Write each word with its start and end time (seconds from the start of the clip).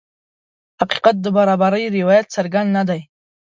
حقیقت 0.79 1.15
د 1.21 1.27
برابرۍ 1.37 1.83
روایت 1.97 2.25
څرګند 2.35 2.69
نه 2.77 2.83
دی. 2.89 3.01